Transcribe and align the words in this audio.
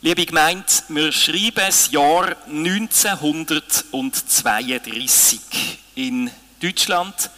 Liebe 0.00 0.26
Gemeinde, 0.26 0.64
wir 0.90 1.10
schreiben 1.10 1.56
das 1.56 1.90
Jahr 1.90 2.36
1932. 2.46 5.40
In 5.96 6.30
Deutschland 6.62 7.28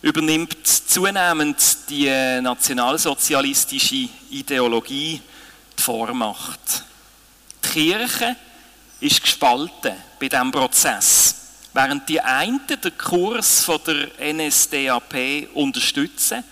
übernimmt 0.00 0.66
zunehmend 0.66 1.58
die 1.90 2.06
nationalsozialistische 2.40 4.08
Ideologie 4.30 5.20
die 5.76 5.82
Vormacht. 5.82 6.82
Die 7.62 7.68
Kirche 7.68 8.36
ist 9.00 9.20
gespalten 9.20 9.92
bei 10.18 10.30
diesem 10.30 10.50
Prozess. 10.50 11.34
Während 11.74 12.08
die 12.08 12.22
einen 12.22 12.66
den 12.66 12.96
Kurs 12.96 13.70
der 13.86 14.08
NSDAP 14.32 15.48
unterstützen, 15.52 16.42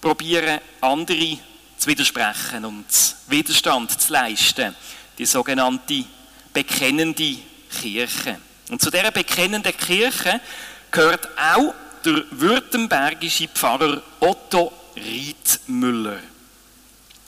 probieren 0.00 0.58
andere 0.80 1.36
zu 1.84 1.90
widersprechen 1.90 2.64
und 2.64 2.86
Widerstand 3.26 4.00
zu 4.00 4.10
leisten. 4.10 4.74
Die 5.18 5.26
sogenannte 5.26 6.06
bekennende 6.50 7.36
Kirche. 7.78 8.38
Und 8.70 8.80
zu 8.80 8.90
dieser 8.90 9.10
bekennenden 9.10 9.76
Kirche 9.76 10.40
gehört 10.90 11.28
auch 11.38 11.74
der 12.02 12.24
württembergische 12.30 13.48
Pfarrer 13.48 14.02
Otto 14.18 14.72
Riedmüller. 14.96 16.20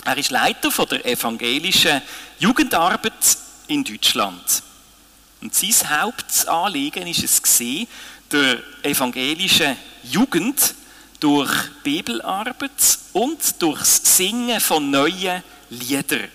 Er 0.06 0.16
ist 0.16 0.30
Leiter 0.30 0.70
von 0.70 0.88
der 0.88 1.04
evangelischen 1.04 2.00
Jugendarbeit 2.38 3.36
in 3.66 3.84
Deutschland. 3.84 4.62
Und 5.42 5.54
sein 5.54 6.00
Hauptanliegen 6.00 7.06
ist 7.08 7.24
es 7.44 7.58
der 8.32 8.62
evangelischen 8.82 9.76
Jugend 10.04 10.74
durch 11.20 11.50
Bibelarbeit 11.82 12.98
und 13.12 13.62
durchs 13.62 14.16
Singen 14.16 14.60
von 14.60 14.90
neuen 14.90 15.42
Liedern 15.70 16.28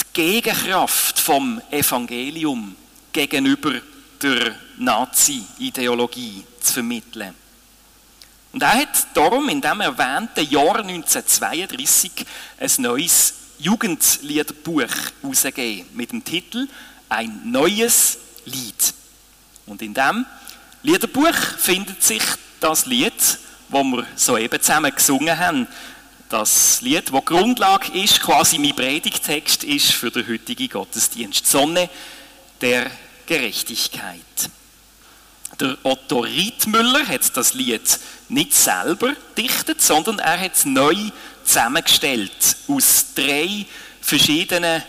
die 0.00 0.04
Gegenkraft 0.12 1.18
vom 1.18 1.60
Evangelium 1.70 2.76
gegenüber 3.12 3.80
der 4.20 4.54
Nazi-Ideologie 4.78 6.44
zu 6.60 6.72
vermitteln. 6.74 7.34
Und 8.52 8.62
er 8.62 8.74
hat 8.74 9.06
darum 9.14 9.48
in 9.48 9.60
dem 9.60 9.80
erwähnten 9.80 10.48
Jahr 10.50 10.80
1932 10.80 12.12
ein 12.60 12.70
neues 12.78 13.34
Jugendliederbuch 13.58 14.90
herausgegeben 15.22 15.88
mit 15.94 16.12
dem 16.12 16.22
Titel 16.22 16.68
Ein 17.08 17.50
neues 17.50 18.18
Lied. 18.44 18.94
Und 19.66 19.80
in 19.80 19.94
dem 19.94 20.26
Liederbuch 20.82 21.34
findet 21.58 22.02
sich 22.02 22.22
das 22.60 22.86
Lied, 22.86 23.12
wo 23.72 23.82
wir 23.82 24.06
soeben 24.14 24.60
zusammen 24.60 24.94
gesungen 24.94 25.38
haben. 25.38 25.66
Das 26.28 26.80
Lied, 26.82 27.12
das 27.12 27.24
Grundlage 27.24 27.92
ist, 27.92 28.20
quasi 28.20 28.58
mein 28.58 28.76
Predigtext 28.76 29.64
ist 29.64 29.92
für 29.92 30.10
den 30.10 30.28
heutigen 30.28 30.68
Gottesdienst. 30.68 31.46
Sonne 31.46 31.88
der 32.60 32.90
Gerechtigkeit. 33.26 34.14
Der 35.60 35.76
Otto 35.82 36.20
Riedmüller 36.20 37.06
hat 37.06 37.36
das 37.36 37.54
Lied 37.54 37.98
nicht 38.28 38.54
selber 38.54 39.12
dichtet, 39.36 39.82
sondern 39.82 40.18
er 40.18 40.40
hat 40.40 40.54
es 40.54 40.64
neu 40.64 40.94
zusammengestellt 41.44 42.56
aus 42.68 43.06
drei 43.14 43.66
verschiedenen 44.00 44.82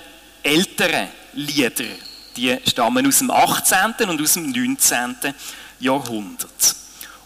älteren 0.43 1.07
Liedern. 1.33 1.95
Die 2.35 2.57
stammen 2.67 3.05
aus 3.05 3.19
dem 3.19 3.31
18. 3.31 4.09
und 4.09 4.21
aus 4.21 4.33
dem 4.33 4.51
19. 4.51 5.33
Jahrhundert. 5.79 6.82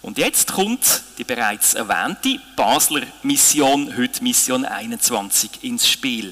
Und 0.07 0.17
jetzt 0.17 0.53
kommt 0.53 1.01
die 1.17 1.25
bereits 1.25 1.73
erwähnte 1.73 2.39
Basler 2.55 3.01
Mission, 3.23 3.93
heute 3.97 4.23
Mission 4.23 4.63
21, 4.63 5.49
ins 5.63 5.85
Spiel. 5.85 6.31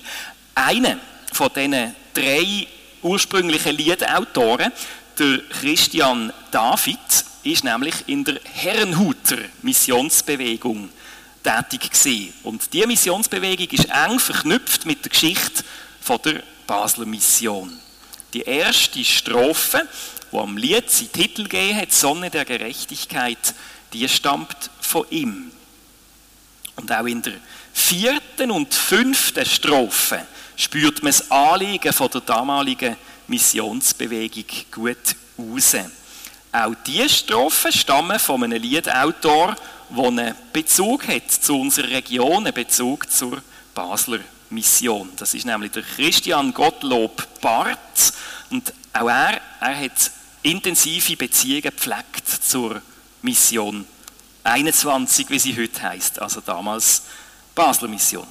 Einer 0.56 0.98
von 1.34 1.50
diesen 1.54 1.94
drei 2.14 2.68
ursprünglichen 3.04 3.76
Liedautoren, 3.76 4.72
der 5.20 5.40
Christian 5.60 6.32
David, 6.52 7.00
ist 7.44 7.66
nämlich 7.66 7.96
in 8.08 8.24
der 8.24 8.40
Herrenhuter 8.46 9.40
Missionsbewegung 9.62 10.88
tätig 11.44 11.92
gewesen. 11.92 12.34
Und 12.44 12.72
diese 12.72 12.88
Missionsbewegung 12.88 13.68
ist 13.72 13.90
eng 13.90 14.20
verknüpft 14.20 14.86
mit 14.86 15.04
der 15.04 15.10
Geschichte 15.10 15.66
der 16.24 16.44
Basler 16.66 17.06
Mission. 17.06 17.78
Die 18.34 18.44
erste 18.44 19.04
Strophe 19.04 19.86
wo 20.36 20.42
am 20.42 20.58
Lied 20.58 20.92
seinen 20.92 21.14
Titel 21.14 21.44
gegeben 21.44 21.78
hat, 21.80 21.94
Sonne 21.94 22.30
der 22.30 22.44
Gerechtigkeit, 22.44 23.56
die 23.94 24.08
stammt 24.10 24.70
von 24.82 25.06
ihm. 25.10 25.50
Und 26.76 26.92
auch 26.92 27.06
in 27.06 27.22
der 27.22 27.36
vierten 27.74 28.52
und 28.52 28.74
fünften 28.74 29.46
Strophe 29.46 30.28
spürt 30.58 31.02
man 31.04 31.14
das 31.14 31.32
Anliegen 31.32 31.94
von 31.94 32.10
der 32.10 32.20
damaligen 32.22 32.98
Missionsbewegung 33.28 34.44
gut 34.72 35.16
raus. 35.40 35.76
Auch 36.52 36.76
diese 36.86 37.10
Strophen 37.10 37.72
stammen 37.72 38.20
von 38.20 38.44
einem 38.44 38.62
Liedautor, 38.62 39.56
der 39.90 40.04
einen 40.04 40.36
Bezug 40.52 41.08
hat 41.08 41.32
zu 41.32 41.58
unserer 41.62 41.90
Region, 41.90 42.46
einen 42.46 42.54
Bezug 42.54 43.10
zur 43.10 43.42
Basler 43.74 44.20
Mission. 44.50 45.12
Das 45.16 45.34
ist 45.34 45.46
nämlich 45.46 45.72
der 45.72 45.84
Christian 45.84 46.54
Gottlob 46.54 47.40
Barth. 47.40 48.14
Und 48.50 48.74
auch 48.94 49.08
er, 49.08 49.40
er 49.62 49.80
hat 49.80 50.12
intensive 50.46 51.18
Beziehungen 51.18 51.64
gepflegt 51.64 52.28
zur 52.28 52.82
Mission 53.22 53.86
21, 54.44 55.30
wie 55.30 55.40
sie 55.40 55.58
heute 55.58 55.82
heißt, 55.82 56.22
also 56.22 56.40
damals 56.40 57.02
Basler 57.56 57.88
Mission. 57.88 58.28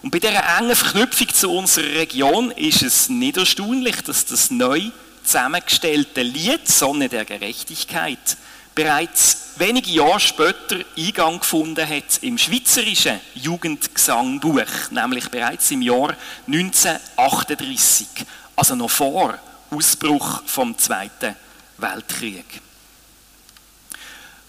Und 0.00 0.10
bei 0.10 0.18
dieser 0.18 0.58
engen 0.58 0.74
Verknüpfung 0.74 1.28
zu 1.28 1.50
unserer 1.50 1.94
Region 1.94 2.50
ist 2.52 2.82
es 2.82 3.08
nicht 3.08 3.36
erstaunlich, 3.36 4.00
dass 4.02 4.24
das 4.24 4.50
neu 4.50 4.80
zusammengestellte 5.22 6.22
Lied 6.22 6.66
Sonne 6.66 7.08
der 7.08 7.24
Gerechtigkeit 7.26 8.36
bereits 8.74 9.50
wenige 9.56 9.90
Jahre 9.90 10.20
später 10.20 10.78
Eingang 10.96 11.38
gefunden 11.38 11.86
hat 11.86 12.22
im 12.22 12.38
schweizerischen 12.38 13.20
Jugendgesangbuch, 13.34 14.90
nämlich 14.90 15.28
bereits 15.28 15.70
im 15.70 15.82
Jahr 15.82 16.16
1938, 16.46 18.06
also 18.56 18.74
noch 18.74 18.90
vor 18.90 19.38
Ausbruch 19.72 20.42
vom 20.44 20.76
Zweiten 20.76 21.34
Weltkrieg. 21.78 22.44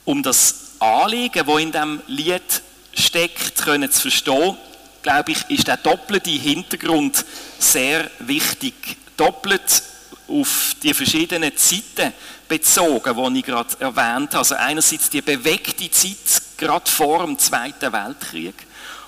Um 0.04 0.22
das 0.22 0.56
Anliegen, 0.80 1.46
das 1.46 1.60
in 1.60 1.72
diesem 1.72 2.02
Lied 2.08 2.62
steckt, 2.94 3.64
können 3.64 3.90
zu 3.90 4.02
verstehen, 4.02 4.58
glaube 5.02 5.32
ich, 5.32 5.50
ist 5.50 5.68
der 5.68 5.78
doppelte 5.78 6.30
Hintergrund 6.30 7.24
sehr 7.58 8.10
wichtig. 8.20 8.98
Doppelt 9.16 9.84
auf 10.28 10.76
die 10.84 10.94
verschiedenen 10.94 11.56
Zeiten 11.56 12.14
bezogen, 12.50 13.34
die 13.34 13.40
ich 13.40 13.46
gerade 13.46 13.80
erwähnt 13.80 14.34
habe. 14.34 14.40
Also 14.40 14.56
einerseits 14.56 15.10
die 15.10 15.22
bewegte 15.22 15.90
Zeit, 15.90 16.42
gerade 16.58 16.90
vor 16.90 17.26
dem 17.26 17.40
Zweiten 17.40 17.94
Weltkrieg, 17.94 18.56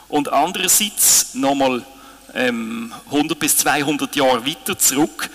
und 0.07 0.31
andererseits 0.31 1.33
nochmal 1.33 1.83
ähm, 2.33 2.93
100 3.07 3.37
bis 3.37 3.57
200 3.57 4.15
Jahre 4.15 4.45
weiter 4.45 4.77
zurück, 4.77 5.29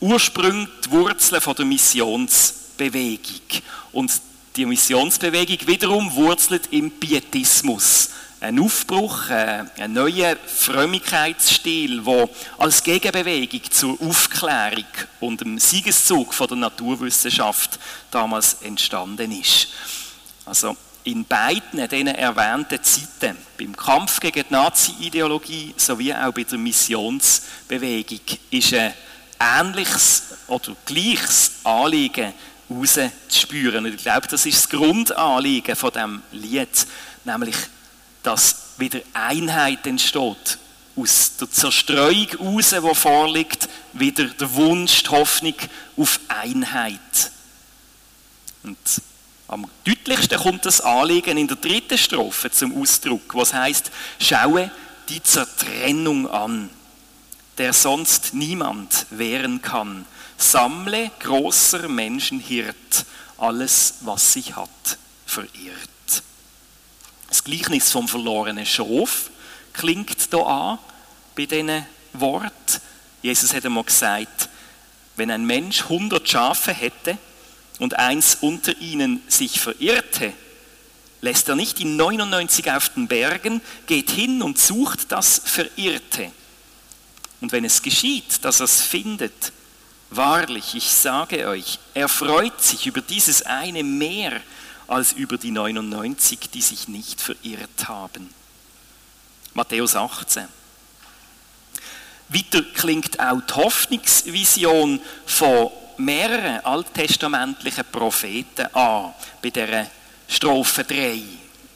Ursprung, 0.00 0.68
die 0.84 0.90
Wurzeln 0.90 1.40
von 1.40 1.54
der 1.54 1.64
Missionsbewegung. 1.64 3.62
Und 3.92 4.12
die 4.56 4.66
Missionsbewegung 4.66 5.66
wiederum 5.66 6.14
wurzelt 6.14 6.68
im 6.70 6.90
Pietismus. 6.90 8.10
Ein 8.40 8.60
Aufbruch, 8.60 9.30
äh, 9.30 9.64
ein 9.78 9.94
neuer 9.94 10.36
Frömmigkeitsstil, 10.46 12.02
der 12.02 12.28
als 12.58 12.82
Gegenbewegung 12.82 13.62
zur 13.70 13.98
Aufklärung 14.02 14.84
und 15.20 15.40
dem 15.40 15.58
Siegeszug 15.58 16.34
von 16.34 16.48
der 16.48 16.58
Naturwissenschaft 16.58 17.78
damals 18.10 18.58
entstanden 18.62 19.32
ist. 19.32 19.68
Also 20.44 20.76
in 21.04 21.24
beiden 21.24 21.88
diesen 21.88 22.08
erwähnten 22.08 22.82
Zeiten, 22.82 23.36
beim 23.58 23.74
Kampf 23.74 24.20
gegen 24.20 24.44
die 24.46 24.52
Nazi-Ideologie 24.52 25.72
sowie 25.76 26.12
auch 26.12 26.32
bei 26.32 26.44
der 26.44 26.58
Missionsbewegung, 26.58 28.20
ist 28.50 28.74
eine 28.74 28.94
ähnliches 29.40 30.22
oder 30.48 30.76
gleiches 30.84 31.52
Anliegen 31.64 32.32
rauszuspüren. 32.70 33.84
Und 33.86 33.94
ich 33.94 34.02
glaube, 34.02 34.26
das 34.28 34.46
ist 34.46 34.56
das 34.58 34.68
Grundanliegen 34.68 35.76
von 35.76 35.92
dem 35.92 36.22
Lied, 36.32 36.86
nämlich, 37.24 37.56
dass 38.22 38.56
wieder 38.78 39.00
Einheit 39.12 39.86
entsteht. 39.86 40.58
Aus 40.96 41.36
der 41.38 41.50
Zerstreuung 41.50 42.26
heraus, 42.38 42.70
die 42.70 42.94
vorliegt, 42.94 43.68
wieder 43.92 44.24
der 44.24 44.54
Wunsch, 44.54 45.02
die 45.02 45.10
Hoffnung 45.10 45.54
auf 45.96 46.20
Einheit. 46.28 47.30
Und 48.62 48.78
am 49.46 49.66
deutlichsten 49.84 50.38
kommt 50.38 50.64
das 50.64 50.80
Anliegen 50.80 51.36
in 51.36 51.46
der 51.46 51.58
dritten 51.58 51.98
Strophe 51.98 52.50
zum 52.50 52.80
Ausdruck, 52.80 53.34
was 53.34 53.52
heißt: 53.52 53.90
Schaue 54.18 54.70
die 55.08 55.22
Zertrennung 55.22 56.28
an 56.30 56.70
der 57.58 57.72
sonst 57.72 58.34
niemand 58.34 59.06
wehren 59.10 59.62
kann. 59.62 60.06
Sammle, 60.36 61.10
großer 61.20 61.88
Menschenhirt, 61.88 63.06
alles, 63.38 63.94
was 64.02 64.32
sich 64.32 64.56
hat, 64.56 64.98
verirrt. 65.24 66.22
Das 67.28 67.44
Gleichnis 67.44 67.90
vom 67.90 68.08
verlorenen 68.08 68.66
Schaf 68.66 69.30
klingt 69.72 70.32
da 70.32 70.38
an 70.38 70.78
bei 71.34 71.46
diesen 71.46 71.86
Wort. 72.12 72.80
Jesus 73.22 73.54
hat 73.54 73.64
einmal 73.64 73.84
gesagt, 73.84 74.48
wenn 75.16 75.30
ein 75.30 75.44
Mensch 75.44 75.82
100 75.82 76.28
Schafe 76.28 76.72
hätte 76.72 77.18
und 77.78 77.98
eins 77.98 78.36
unter 78.40 78.76
ihnen 78.78 79.22
sich 79.28 79.60
verirrte, 79.60 80.32
lässt 81.22 81.48
er 81.48 81.56
nicht 81.56 81.78
die 81.78 81.84
99 81.84 82.70
auf 82.70 82.90
den 82.90 83.08
Bergen, 83.08 83.60
geht 83.86 84.10
hin 84.10 84.42
und 84.42 84.58
sucht 84.58 85.10
das 85.10 85.40
Verirrte. 85.44 86.30
Und 87.40 87.52
wenn 87.52 87.64
es 87.64 87.82
geschieht, 87.82 88.44
dass 88.44 88.60
er 88.60 88.64
es 88.64 88.82
findet, 88.82 89.52
wahrlich, 90.10 90.74
ich 90.74 90.90
sage 90.90 91.46
euch, 91.48 91.78
er 91.94 92.08
freut 92.08 92.62
sich 92.62 92.86
über 92.86 93.00
dieses 93.00 93.42
eine 93.42 93.82
mehr 93.84 94.40
als 94.88 95.12
über 95.12 95.36
die 95.36 95.50
99, 95.50 96.50
die 96.52 96.62
sich 96.62 96.88
nicht 96.88 97.20
verirrt 97.20 97.88
haben. 97.88 98.32
Matthäus 99.54 99.96
18. 99.96 100.46
Weiter 102.28 102.62
klingt 102.74 103.20
auch 103.20 103.40
die 103.40 103.54
Hoffnungsvision 103.54 105.00
von 105.26 105.70
mehreren 105.96 106.64
alttestamentlichen 106.64 107.84
Propheten 107.90 108.66
an, 108.74 109.14
bei 109.42 109.50
der 109.50 109.90
Strophe 110.28 110.84
3 110.84 111.22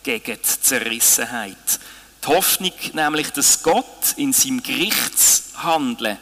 gegen 0.03 0.37
die 0.37 0.61
Zerrissenheit. 0.61 1.57
Die 2.23 2.27
Hoffnung 2.27 2.73
nämlich, 2.93 3.31
dass 3.31 3.63
Gott 3.63 4.15
in 4.17 4.33
seinem 4.33 4.63
Gerichtshandeln 5.61 6.19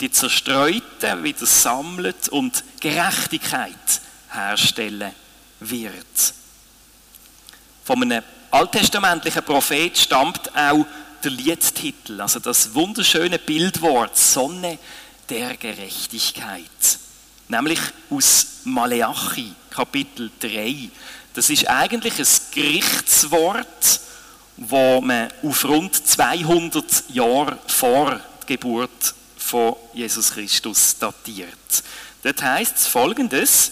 die 0.00 0.10
Zerstreuten 0.10 1.22
wieder 1.22 1.44
sammelt 1.44 2.28
und 2.30 2.64
Gerechtigkeit 2.80 4.00
herstellen 4.30 5.12
wird. 5.60 6.34
Von 7.84 8.02
einem 8.02 8.22
alttestamentlichen 8.50 9.42
Prophet 9.42 9.96
stammt 9.98 10.56
auch 10.56 10.86
der 11.22 11.30
Liedtitel, 11.30 12.20
also 12.20 12.40
das 12.40 12.74
wunderschöne 12.74 13.38
Bildwort 13.38 14.16
Sonne 14.16 14.78
der 15.28 15.56
Gerechtigkeit. 15.58 16.62
Nämlich 17.48 17.80
aus 18.08 18.46
Maleachi, 18.64 19.52
Kapitel 19.68 20.30
3. 20.40 20.88
Das 21.34 21.50
ist 21.50 21.68
eigentlich 21.68 22.18
ein 22.18 22.26
Gerichtswort, 22.54 24.00
wo 24.56 25.00
man 25.02 25.28
auf 25.42 25.64
rund 25.66 25.94
200 25.94 27.10
Jahre 27.10 27.58
vor 27.66 28.20
Geburt 28.50 29.14
von 29.36 29.76
Jesus 29.94 30.32
Christus 30.32 30.98
datiert. 30.98 31.84
Dort 32.24 32.42
heißt 32.42 32.78
es 32.78 32.86
folgendes, 32.88 33.70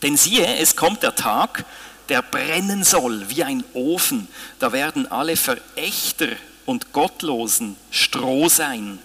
denn 0.00 0.16
siehe, 0.16 0.46
es 0.56 0.76
kommt 0.76 1.02
der 1.02 1.14
Tag, 1.14 1.66
der 2.08 2.22
brennen 2.22 2.84
soll 2.84 3.28
wie 3.28 3.44
ein 3.44 3.62
Ofen. 3.74 4.28
Da 4.60 4.72
werden 4.72 5.12
alle 5.12 5.36
Verächter 5.36 6.28
und 6.64 6.94
Gottlosen 6.94 7.76
Stroh 7.90 8.48
sein. 8.48 8.98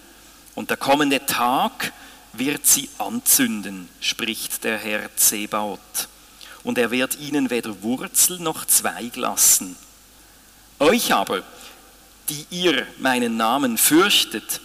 Und 0.54 0.70
der 0.70 0.78
kommende 0.78 1.26
Tag 1.26 1.92
wird 2.32 2.66
sie 2.66 2.88
anzünden, 2.96 3.90
spricht 4.00 4.64
der 4.64 4.78
Herr 4.78 5.14
Zebaoth. 5.16 6.08
Und 6.64 6.78
er 6.78 6.90
wird 6.90 7.18
ihnen 7.18 7.50
weder 7.50 7.82
Wurzel 7.82 8.38
noch 8.38 8.64
Zweig 8.64 9.16
lassen. 9.16 9.76
Euch 10.78 11.12
aber, 11.12 11.42
die 12.32 12.46
ihr 12.62 12.86
meinen 12.98 13.36
Namen 13.36 13.76
fürchtet, 13.76 14.60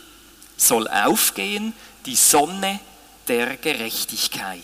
soll 0.56 0.88
aufgehen 0.88 1.74
die 2.06 2.16
Sonne 2.16 2.80
der 3.28 3.58
Gerechtigkeit 3.58 4.60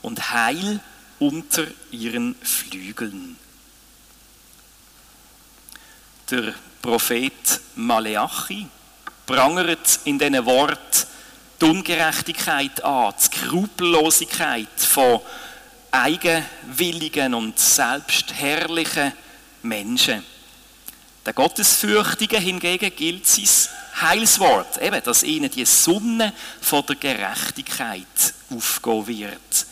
und 0.00 0.32
Heil 0.32 0.80
unter 1.18 1.66
ihren 1.90 2.34
Flügeln. 2.36 3.36
Der 6.30 6.54
Prophet 6.80 7.60
Maleachi 7.74 8.66
prangert 9.26 10.00
in 10.04 10.18
diesen 10.18 10.46
Wort 10.46 11.06
die 11.60 11.66
Ungerechtigkeit 11.66 12.82
an, 12.82 13.12
die 13.14 13.24
Skrupellosigkeit 13.24 14.80
von 14.80 15.20
eigenwilligen 15.90 17.34
und 17.34 17.58
selbstherrlichen 17.58 19.12
Menschen. 19.60 20.24
Der 21.24 21.32
Gottesfürchtigen 21.32 22.40
hingegen 22.40 22.94
gilt 22.96 23.26
sein 23.26 23.48
Heilswort, 24.00 24.78
eben, 24.82 25.02
dass 25.04 25.22
ihnen 25.22 25.50
die 25.50 25.64
Sonne 25.64 26.32
von 26.60 26.84
der 26.86 26.96
Gerechtigkeit 26.96 28.06
aufgehen 28.50 29.06
wird. 29.06 29.66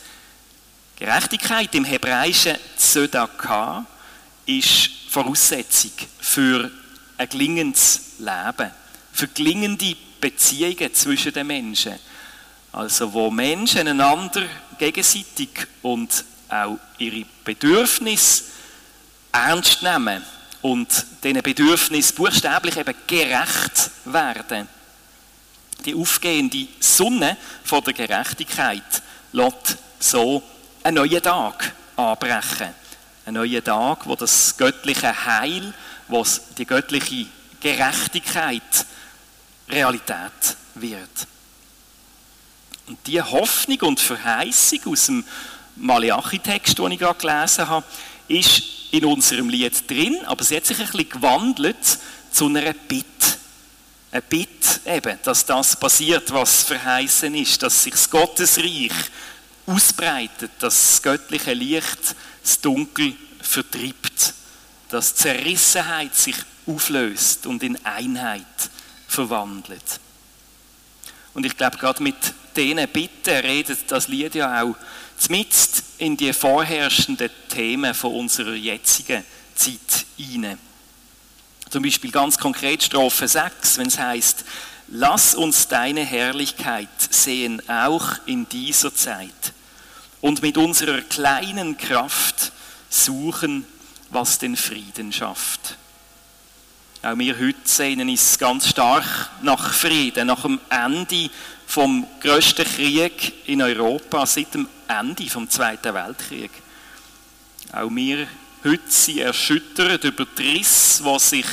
Gerechtigkeit 0.95 1.73
im 1.75 1.83
Hebräischen 1.83 2.55
Zedakah 2.77 3.85
ist 4.45 4.89
Voraussetzung 5.09 5.91
für 6.19 6.71
ein 7.17 7.29
gelingendes 7.29 8.01
Leben, 8.19 8.71
für 9.11 9.27
gelingende 9.27 9.95
Beziehungen 10.21 10.93
zwischen 10.93 11.33
den 11.33 11.47
Menschen. 11.47 11.99
Also 12.71 13.11
wo 13.11 13.29
Menschen 13.29 13.87
einander 13.87 14.43
gegenseitig 14.77 15.49
und 15.81 16.23
auch 16.47 16.77
ihre 16.97 17.25
Bedürfnisse 17.43 18.43
ernst 19.33 19.83
nehmen 19.83 20.23
und 20.61 21.05
diesen 21.23 21.41
Bedürfnissen 21.41 22.15
buchstäblich 22.15 22.77
eben 22.77 22.95
gerecht 23.07 23.91
werden. 24.05 24.67
Die 25.85 25.95
aufgehende 25.95 26.67
Sonne 26.79 27.37
von 27.63 27.83
der 27.83 27.93
Gerechtigkeit 27.93 29.01
lässt 29.31 29.77
so 29.99 30.43
einen 30.83 30.95
neuen 30.95 31.21
Tag 31.21 31.73
anbrechen. 31.95 32.69
Einen 33.25 33.35
neuen 33.35 33.63
Tag, 33.63 34.05
wo 34.05 34.15
das 34.15 34.55
göttliche 34.57 35.25
Heil, 35.25 35.73
wo 36.07 36.25
die 36.57 36.65
göttliche 36.65 37.25
Gerechtigkeit 37.59 38.85
Realität 39.69 40.57
wird. 40.75 41.27
Und 42.87 42.99
die 43.07 43.21
Hoffnung 43.21 43.79
und 43.81 43.99
Verheißung 43.99 44.79
aus 44.85 45.05
dem 45.05 45.23
Malachi-Text, 45.77 46.77
den 46.77 46.91
ich 46.91 46.99
gerade 46.99 47.19
gelesen 47.19 47.67
habe, 47.67 47.85
ist 48.27 48.80
in 48.91 49.05
unserem 49.05 49.49
Lied 49.49 49.89
drin, 49.89 50.19
aber 50.25 50.43
sie 50.43 50.57
hat 50.57 50.65
sich 50.65 50.79
ein 50.79 50.85
bisschen 50.85 51.09
gewandelt 51.09 51.99
zu 52.31 52.47
einer 52.47 52.73
Bitte. 52.73 53.05
Eine 54.11 54.21
Bitte 54.21 54.81
eben, 54.85 55.17
dass 55.23 55.45
das 55.45 55.79
passiert, 55.79 56.31
was 56.33 56.63
verheißen 56.63 57.33
ist, 57.35 57.63
dass 57.63 57.83
sich 57.83 57.93
das 57.93 58.09
Gottesreich 58.09 58.91
ausbreitet, 59.65 60.51
dass 60.59 60.75
das 60.75 61.01
göttliche 61.01 61.53
Licht 61.53 62.15
das 62.43 62.59
Dunkel 62.59 63.13
vertreibt, 63.41 64.33
dass 64.89 65.15
Zerrissenheit 65.15 66.15
sich 66.15 66.35
auflöst 66.65 67.45
und 67.45 67.63
in 67.63 67.83
Einheit 67.85 68.45
verwandelt. 69.07 69.99
Und 71.33 71.45
ich 71.45 71.55
glaube, 71.55 71.77
gerade 71.77 72.03
mit 72.03 72.15
diesen 72.55 72.87
Bitten 72.89 73.37
redet 73.37 73.89
das 73.89 74.09
Lied 74.09 74.35
ja 74.35 74.63
auch 74.63 74.75
zumindest 75.17 75.80
in 76.01 76.17
die 76.17 76.33
vorherrschenden 76.33 77.29
Themen 77.47 77.93
von 77.93 78.15
unserer 78.15 78.55
jetzigen 78.55 79.23
Zeit 79.53 80.05
hinein. 80.17 80.57
Zum 81.69 81.83
Beispiel 81.83 82.11
ganz 82.11 82.39
konkret 82.39 82.81
Strophe 82.81 83.27
6, 83.27 83.77
wenn 83.77 83.87
es 83.87 83.99
heißt, 83.99 84.43
lass 84.87 85.35
uns 85.35 85.67
deine 85.67 86.03
Herrlichkeit 86.03 86.89
sehen, 87.11 87.61
auch 87.69 88.15
in 88.25 88.49
dieser 88.49 88.93
Zeit 88.95 89.53
und 90.21 90.41
mit 90.41 90.57
unserer 90.57 91.01
kleinen 91.01 91.77
Kraft 91.77 92.51
suchen, 92.89 93.67
was 94.09 94.39
den 94.39 94.57
Frieden 94.57 95.13
schafft. 95.13 95.77
Auch 97.03 97.17
wir 97.17 97.37
heute 97.37 97.59
sehnen 97.63 98.09
uns 98.09 98.39
ganz 98.39 98.67
stark 98.67 99.05
nach 99.43 99.71
Frieden, 99.71 100.27
nach 100.27 100.41
dem 100.41 100.59
Ende 100.69 101.29
vom 101.71 102.05
größten 102.19 102.65
Krieg 102.65 103.47
in 103.47 103.61
Europa 103.61 104.25
seit 104.25 104.53
dem 104.53 104.67
Ende 104.89 105.29
vom 105.29 105.49
Zweiten 105.49 105.93
Weltkrieg. 105.93 106.51
Auch 107.71 107.89
wir 107.89 108.27
heute 108.65 108.81
sind 108.89 109.19
erschüttert 109.19 110.03
über 110.03 110.25
die 110.37 110.57
Risse, 110.57 111.01
die 111.01 111.19
sich 111.19 111.45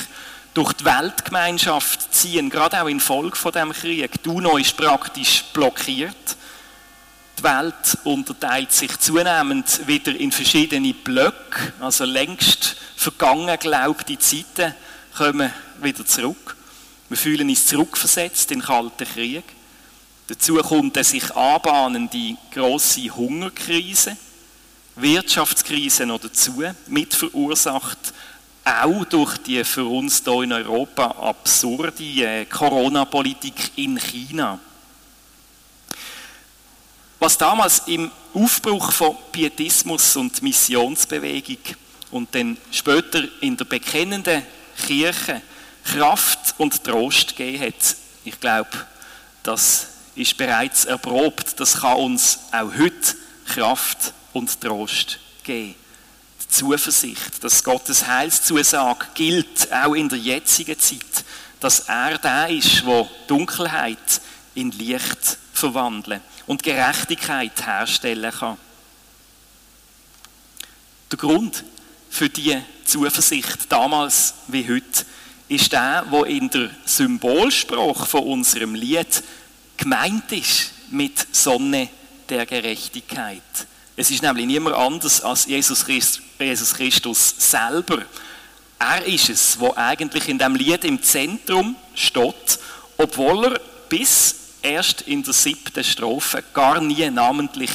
durch 0.55 0.73
die 0.73 0.85
Weltgemeinschaft 0.85 2.13
ziehen, 2.13 2.51
gerade 2.51 2.83
auch 2.83 2.89
infolge 2.89 3.37
von 3.37 3.53
dem 3.53 3.73
Krieg. 3.73 4.21
Die 4.21 4.29
UNO 4.29 4.57
ist 4.57 4.77
praktisch 4.77 5.45
blockiert. 5.53 6.37
Die 7.39 7.45
Welt 7.45 7.99
unterteilt 8.03 8.73
sich 8.73 8.99
zunehmend 8.99 9.87
wieder 9.87 10.13
in 10.17 10.33
verschiedene 10.33 10.95
Blöcke, 10.95 11.75
also 11.79 12.05
längst 12.05 12.75
vergangen 12.97 13.57
glaubte 13.61 14.19
Zeiten 14.19 14.75
kommen 15.17 15.53
wieder 15.81 16.05
zurück. 16.05 16.57
Wir 17.09 17.17
fühlen 17.17 17.49
uns 17.49 17.69
zurückversetzt 17.69 18.51
in 18.51 18.59
den 18.59 18.67
Kalten 18.67 19.07
Krieg. 19.07 19.45
Dazu 20.29 20.57
kommt 20.57 20.95
eine 20.95 21.05
sich 21.05 21.35
anbahnende 21.35 22.37
grosse 22.53 23.09
Hungerkrise, 23.09 24.15
Wirtschaftskrise 24.95 26.05
noch 26.05 26.21
dazu, 26.21 26.63
mit 26.87 27.15
verursacht 27.15 28.13
auch 28.63 29.05
durch 29.07 29.39
die 29.39 29.65
für 29.65 29.87
uns 29.87 30.23
hier 30.23 30.43
in 30.43 30.53
Europa 30.53 31.07
absurde 31.07 32.03
äh, 32.03 32.45
Corona-Politik 32.45 33.73
in 33.77 33.99
China. 33.99 34.61
Was 37.19 37.39
damals 37.39 37.85
im 37.87 38.11
Aufbruch 38.35 38.93
von 38.93 39.17
Pietismus 39.33 40.15
und 40.17 40.43
Missionsbewegung 40.43 41.57
und 42.11 42.35
dann 42.35 42.59
später 42.71 43.23
in 43.41 43.57
der 43.57 43.65
bekennenden 43.65 44.43
Kirche 44.87 45.41
Kraft 45.85 46.55
und 46.59 46.85
Trost 46.85 47.35
gegeben 47.35 47.65
hat, 47.65 47.97
ich 48.27 48.39
glaube, 48.39 48.69
das 49.43 49.87
ist 50.19 50.37
bereits 50.37 50.85
erprobt. 50.85 51.59
Das 51.61 51.81
kann 51.81 51.97
uns 51.97 52.39
auch 52.51 52.73
heute 52.77 53.15
Kraft 53.47 54.13
und 54.33 54.61
Trost 54.61 55.19
geben. 55.45 55.75
Die 56.43 56.49
Zuversicht, 56.49 57.43
dass 57.43 57.63
Gottes 57.63 58.07
Heilszusage 58.07 59.07
gilt, 59.15 59.73
auch 59.73 59.95
in 59.95 60.09
der 60.09 60.19
jetzigen 60.19 60.79
Zeit, 60.79 61.25
dass 61.61 61.81
er 61.81 62.19
der 62.19 62.49
ist, 62.51 62.85
der 62.85 63.09
Dunkelheit 63.27 64.21
in 64.55 64.71
Licht 64.73 65.39
verwandeln 65.53 66.21
und 66.47 66.63
Gerechtigkeit 66.63 67.65
herstellen 67.65 68.33
kann. 68.33 68.57
Der 71.11 71.19
Grund 71.19 71.65
für 72.11 72.29
diese 72.29 72.63
Zuversicht, 72.85 73.71
damals 73.71 74.35
wie 74.49 74.69
heute, 74.69 75.05
ist 75.49 75.73
der, 75.73 76.05
wo 76.11 76.25
in 76.25 76.51
der 76.51 76.71
Symbolsprache 76.85 78.07
von 78.07 78.23
unserem 78.25 78.75
Lied 78.75 79.23
gemeint 79.79 80.31
ist 80.33 80.73
mit 80.91 81.35
Sonne 81.35 81.89
der 82.29 82.45
Gerechtigkeit. 82.45 83.43
Es 83.97 84.11
ist 84.11 84.23
nämlich 84.23 84.47
niemand 84.47 84.77
anders 84.77 85.23
als 85.23 85.47
Jesus 85.47 85.85
Christus, 85.87 86.23
Jesus 86.39 86.75
Christus 86.75 87.35
selber. 87.39 88.03
Er 88.79 89.05
ist 89.07 89.29
es, 89.31 89.59
wo 89.59 89.73
eigentlich 89.75 90.29
in 90.29 90.39
dem 90.39 90.55
Lied 90.55 90.85
im 90.85 91.03
Zentrum 91.03 91.75
steht, 91.95 92.59
obwohl 92.97 93.47
er 93.47 93.61
bis 93.89 94.35
erst 94.63 95.03
in 95.03 95.23
der 95.23 95.33
siebten 95.33 95.83
Strophe 95.83 96.45
gar 96.53 96.81
nie 96.81 97.11
namentlich 97.11 97.71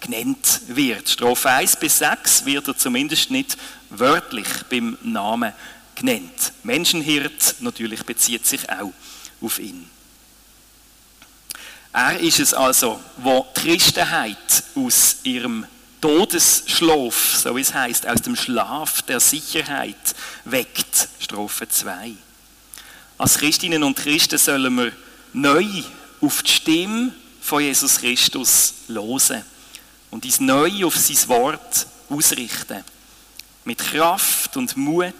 genannt 0.00 0.60
wird. 0.66 1.08
Strophe 1.08 1.48
1 1.48 1.76
bis 1.76 1.98
6 1.98 2.44
wird 2.44 2.68
er 2.68 2.76
zumindest 2.76 3.30
nicht 3.30 3.56
wörtlich 3.88 4.48
beim 4.68 4.98
Namen 5.02 5.52
genannt. 5.94 6.52
Menschenhirt 6.64 7.56
natürlich 7.60 8.02
bezieht 8.04 8.46
sich 8.46 8.68
auch 8.68 8.92
auf 9.40 9.58
ihn. 9.58 9.88
Er 11.92 12.18
ist 12.20 12.40
es 12.40 12.54
also, 12.54 12.98
wo 13.18 13.46
Christenheit 13.54 14.64
aus 14.74 15.16
ihrem 15.24 15.66
Todesschlaf, 16.00 17.36
so 17.36 17.54
wie 17.54 17.60
es 17.60 17.74
heißt, 17.74 18.06
aus 18.08 18.22
dem 18.22 18.34
Schlaf 18.34 19.02
der 19.02 19.20
Sicherheit 19.20 20.14
weckt. 20.44 21.08
Strophe 21.20 21.68
2. 21.68 22.12
Als 23.18 23.38
Christinnen 23.38 23.84
und 23.84 23.96
Christen 23.96 24.38
sollen 24.38 24.74
wir 24.74 24.92
neu 25.34 25.66
auf 26.22 26.42
die 26.42 26.50
Stimme 26.50 27.12
von 27.42 27.62
Jesus 27.62 27.98
Christus 27.98 28.74
losen 28.88 29.42
und 30.10 30.24
uns 30.24 30.40
neu 30.40 30.86
auf 30.86 30.96
sein 30.96 31.28
Wort 31.28 31.86
ausrichten. 32.08 32.82
Mit 33.64 33.78
Kraft 33.78 34.56
und 34.56 34.76
Mut, 34.78 35.14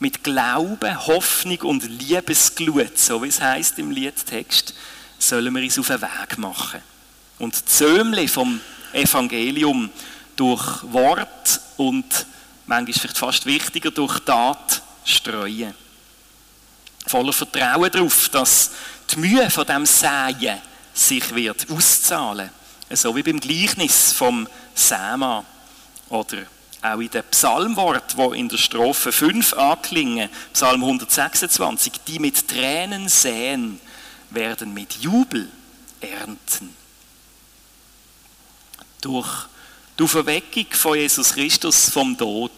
mit 0.00 0.24
Glauben, 0.24 1.06
Hoffnung 1.06 1.60
und 1.60 1.84
Liebesglut, 1.84 2.98
so 2.98 3.22
wie 3.22 3.28
es 3.28 3.40
heißt 3.40 3.78
im 3.78 3.92
Liedtext, 3.92 4.74
sollen 5.20 5.54
wir 5.54 5.62
uns 5.62 5.78
auf 5.78 5.86
den 5.86 6.02
Weg 6.02 6.38
machen. 6.38 6.80
Und 7.38 7.58
die 7.58 7.64
Zömle 7.66 8.28
vom 8.28 8.60
Evangelium 8.92 9.90
durch 10.36 10.82
Wort 10.92 11.60
und 11.76 12.26
manchmal 12.66 12.94
vielleicht 12.94 13.18
fast 13.18 13.46
wichtiger 13.46 13.90
durch 13.90 14.18
Tat 14.20 14.82
streuen. 15.04 15.74
Voller 17.06 17.32
Vertrauen 17.32 17.90
darauf, 17.90 18.28
dass 18.28 18.70
die 19.10 19.18
Mühe 19.18 19.50
von 19.50 19.66
dem 19.66 19.86
Säen 19.86 20.58
sich 20.92 21.34
wird 21.34 21.70
auszahlen. 21.70 22.50
So 22.90 23.14
wie 23.14 23.22
beim 23.22 23.40
Gleichnis 23.40 24.12
vom 24.12 24.48
Säma 24.74 25.44
oder 26.08 26.38
auch 26.82 26.98
in 26.98 27.10
den 27.10 27.22
Psalmwort, 27.30 28.16
wo 28.16 28.32
in 28.32 28.48
der 28.48 28.56
Strophe 28.56 29.12
5 29.12 29.52
anklingen, 29.54 30.28
Psalm 30.52 30.82
126, 30.82 31.92
die 32.06 32.18
mit 32.18 32.48
Tränen 32.48 33.08
säen, 33.08 33.80
werden 34.30 34.72
mit 34.72 34.94
Jubel 34.94 35.48
ernten. 36.00 36.74
Durch 39.00 39.46
die 39.98 40.04
Auferweckung 40.04 40.66
von 40.70 40.98
Jesus 40.98 41.32
Christus 41.34 41.90
vom 41.90 42.16
Tod 42.16 42.52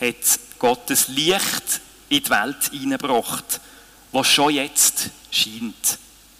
hat 0.00 0.40
Gottes 0.58 1.08
Licht 1.08 1.80
in 2.08 2.22
die 2.22 2.30
Welt 2.30 2.70
hineingebracht, 2.70 3.60
was 4.12 4.26
schon 4.28 4.54
jetzt 4.54 5.10
scheint 5.30 5.98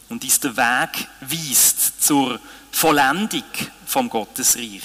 und 0.08 0.24
uns 0.24 0.40
den 0.40 0.56
Weg 0.56 1.08
weist 1.20 2.02
zur 2.02 2.40
Vollendung 2.70 3.44
vom 3.86 4.10
Gottesreich. 4.10 4.82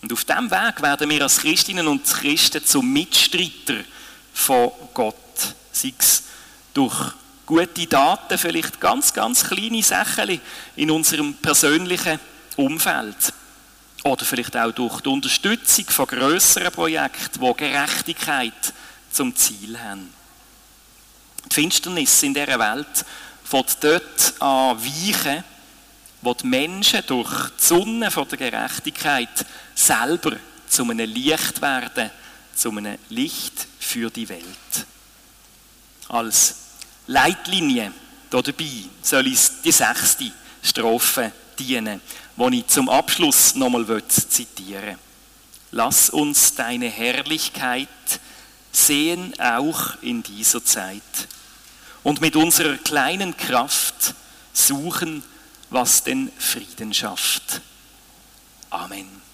Und 0.00 0.12
auf 0.12 0.24
diesem 0.24 0.50
Weg 0.50 0.80
werden 0.80 1.10
wir 1.10 1.22
als 1.22 1.38
Christinnen 1.38 1.88
und 1.88 2.04
Christen 2.04 2.64
zum 2.64 2.92
Mitstreiter 2.92 3.84
von 4.32 4.70
Gott, 4.94 5.16
sei 5.72 5.92
es 5.98 6.22
durch 6.72 7.12
gute 7.48 7.86
Daten, 7.86 8.36
vielleicht 8.36 8.78
ganz, 8.78 9.14
ganz 9.14 9.42
kleine 9.42 9.82
Sachen 9.82 10.38
in 10.76 10.90
unserem 10.90 11.32
persönlichen 11.34 12.20
Umfeld. 12.56 13.32
Oder 14.04 14.24
vielleicht 14.26 14.54
auch 14.54 14.70
durch 14.70 15.00
die 15.00 15.08
Unterstützung 15.08 15.86
von 15.86 16.06
grösseren 16.06 16.70
Projekten, 16.70 17.40
die 17.40 17.54
Gerechtigkeit 17.56 18.74
zum 19.10 19.34
Ziel 19.34 19.78
haben. 19.80 20.12
Die 21.50 21.54
Finsternis 21.54 22.22
in 22.22 22.34
dieser 22.34 22.58
Welt 22.58 23.06
fängt 23.44 23.82
dort 23.82 24.34
an 24.40 24.78
weichen, 24.84 25.42
wo 26.20 26.34
die 26.34 26.46
Menschen 26.46 27.02
durch 27.06 27.48
die 27.50 27.64
Sonne 27.64 28.10
von 28.10 28.28
der 28.28 28.38
Gerechtigkeit 28.38 29.46
selber 29.74 30.36
zu 30.68 30.82
einem 30.82 31.10
Licht 31.10 31.62
werden, 31.62 32.10
zu 32.54 32.70
einem 32.70 32.98
Licht 33.08 33.66
für 33.80 34.10
die 34.10 34.28
Welt. 34.28 34.86
Als 36.08 36.67
Leitlinie 37.08 37.92
dabei 38.30 38.84
soll 39.02 39.26
uns 39.26 39.62
die 39.62 39.72
sechste 39.72 40.30
Strophe 40.62 41.32
dienen, 41.58 42.00
die 42.36 42.58
ich 42.58 42.66
zum 42.66 42.88
Abschluss 42.88 43.54
nochmal 43.54 44.06
zitieren 44.06 44.86
will. 44.86 44.98
Lass 45.70 46.10
uns 46.10 46.54
deine 46.54 46.88
Herrlichkeit 46.88 47.88
sehen 48.70 49.38
auch 49.40 50.00
in 50.02 50.22
dieser 50.22 50.64
Zeit 50.64 51.02
und 52.02 52.20
mit 52.20 52.36
unserer 52.36 52.76
kleinen 52.76 53.36
Kraft 53.36 54.14
suchen, 54.52 55.22
was 55.70 56.04
den 56.04 56.30
Frieden 56.38 56.94
schafft. 56.94 57.60
Amen. 58.70 59.27